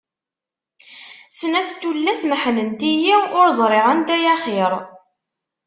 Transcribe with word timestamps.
Snat 1.37 1.69
tullas 1.81 2.21
meḥḥnent-iyi, 2.29 3.15
ur 3.39 3.47
ẓriɣ 3.59 3.85
anta 3.93 4.13
ay 4.17 4.25
axir. 4.33 4.73